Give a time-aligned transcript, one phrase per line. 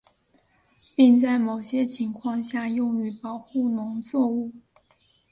[0.95, 4.51] 并在某些情况下用于保护农作物。